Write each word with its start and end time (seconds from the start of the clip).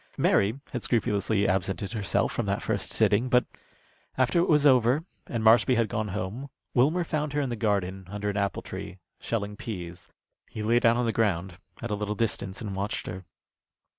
Mary 0.17 0.59
had 0.71 0.81
scrupulously 0.81 1.47
absented 1.47 1.91
herself 1.91 2.31
from 2.31 2.47
that 2.47 2.63
first 2.63 2.91
sitting; 2.91 3.29
but 3.29 3.45
after 4.17 4.39
it 4.39 4.49
was 4.49 4.65
over 4.65 5.03
and 5.27 5.43
Marshby 5.43 5.75
had 5.75 5.87
gone 5.89 6.07
home, 6.07 6.49
Wilmer 6.73 7.03
found 7.03 7.33
her 7.33 7.39
in 7.39 7.49
the 7.49 7.55
garden, 7.55 8.05
under 8.09 8.27
an 8.27 8.35
apple 8.35 8.63
tree, 8.63 8.97
shelling 9.19 9.55
pease. 9.55 10.11
He 10.49 10.63
lay 10.63 10.79
down 10.79 10.97
on 10.97 11.05
the 11.05 11.13
ground, 11.13 11.59
at 11.83 11.91
a 11.91 11.95
little 11.95 12.15
distance, 12.15 12.61
and 12.63 12.75
watched 12.75 13.05
her. 13.05 13.25